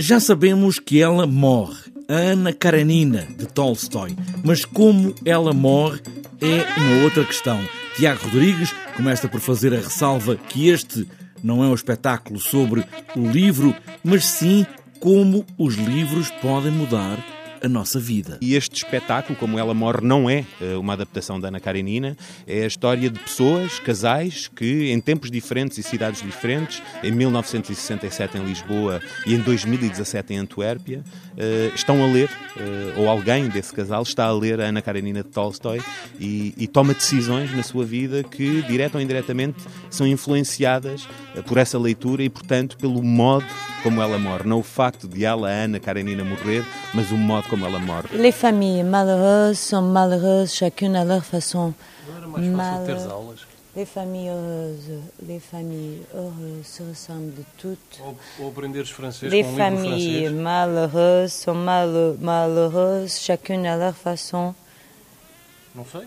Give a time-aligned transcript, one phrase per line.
[0.00, 4.16] Já sabemos que ela morre, Ana Karenina, de Tolstói.
[4.42, 6.00] Mas como ela morre
[6.40, 7.60] é uma outra questão.
[7.94, 11.06] Tiago Rodrigues começa por fazer a ressalva que este
[11.42, 12.82] não é um espetáculo sobre
[13.14, 14.64] o livro, mas sim
[14.98, 17.22] como os livros podem mudar
[17.62, 18.38] a nossa vida.
[18.40, 22.16] E este espetáculo, como ela morre, não é eh, uma adaptação da Ana Karenina,
[22.46, 28.38] é a história de pessoas, casais, que em tempos diferentes e cidades diferentes, em 1967
[28.38, 31.04] em Lisboa e em 2017 em Antuérpia,
[31.36, 35.22] eh, estão a ler, eh, ou alguém desse casal está a ler a Ana Karenina
[35.22, 35.80] de Tolstói
[36.18, 39.58] e, e toma decisões na sua vida que, direta ou indiretamente,
[39.90, 41.08] são influenciadas
[41.46, 43.46] por essa leitura e, portanto, pelo modo
[43.82, 44.44] como ela morre.
[44.44, 48.08] Não o facto de ela, a Ana Karenina, morrer, mas o modo como ela morre.
[48.16, 51.74] Les familles malheureuses sont malheureuses chacune à leur façon.
[52.06, 53.40] Não era mais fácil ter aulas?
[53.76, 58.00] Les familles heureuses, les familles heureuses se ressemblent de toutes.
[58.00, 60.42] Ou, ou aprenderes francês Les com um livro familles francês?
[60.42, 64.54] malheureuses sont mal- malheureuses chacune à leur façon.
[65.74, 66.02] Não sei.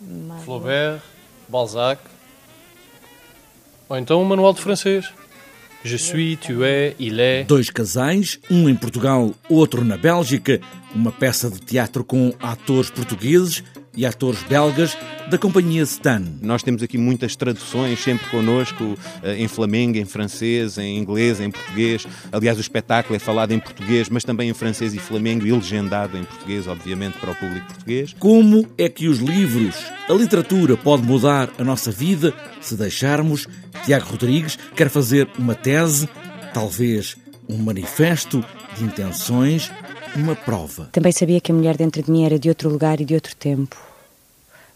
[0.00, 1.02] Mal- Flaubert,
[1.46, 2.00] Balzac.
[3.88, 5.12] Ou então um manual de francês.
[5.84, 7.44] Je suis, tu es, il est.
[7.44, 10.60] Dois casais, um em Portugal, outro na Bélgica,
[10.94, 13.64] uma peça de teatro com atores portugueses
[13.96, 14.96] e atores belgas
[15.30, 16.22] da companhia Stan.
[16.40, 21.50] Nós temos aqui muitas traduções sempre connosco, eh, em flamengo, em francês, em inglês, em
[21.50, 22.06] português.
[22.30, 26.16] Aliás, o espetáculo é falado em português, mas também em francês e flamengo e legendado
[26.16, 28.14] em português, obviamente, para o público português.
[28.18, 29.76] Como é que os livros,
[30.08, 33.46] a literatura pode mudar a nossa vida se deixarmos?
[33.84, 36.08] Tiago Rodrigues quer fazer uma tese,
[36.52, 37.16] talvez
[37.48, 38.44] um manifesto
[38.76, 39.70] de intenções,
[40.16, 40.88] uma prova.
[40.92, 43.34] Também sabia que a mulher dentro de mim era de outro lugar e de outro
[43.36, 43.76] tempo.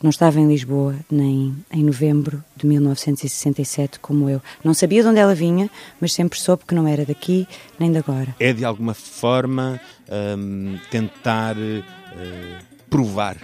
[0.03, 4.43] Não estava em Lisboa, nem em novembro de 1967, como eu.
[4.63, 7.99] Não sabia de onde ela vinha, mas sempre soube que não era daqui nem de
[7.99, 8.37] agora.
[8.39, 9.81] É, de alguma forma,
[10.39, 11.83] hum, tentar eh,
[12.91, 13.37] provar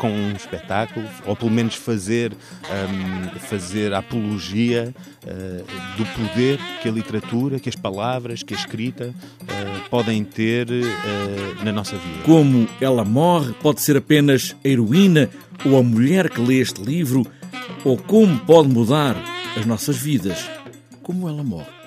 [0.00, 4.94] com um espetáculo, ou pelo menos fazer, hum, fazer apologia
[5.26, 5.62] eh,
[5.98, 9.14] do poder que a literatura, que as palavras, que a escrita
[9.46, 12.22] eh, podem ter eh, na nossa vida.
[12.24, 15.28] Como ela morre pode ser apenas a heroína
[15.66, 17.26] ou a mulher que lê este livro,
[17.84, 19.14] ou como pode mudar
[19.54, 20.48] as nossas vidas,
[21.02, 21.79] como ela morre.